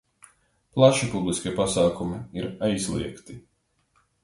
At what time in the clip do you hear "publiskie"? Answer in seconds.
1.11-1.53